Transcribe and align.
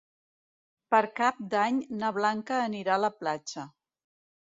Per 0.95 1.01
Cap 1.19 1.45
d'Any 1.53 1.79
na 2.01 2.11
Blanca 2.19 2.61
anirà 2.65 2.99
a 2.99 3.01
la 3.07 3.15
platja. 3.23 3.71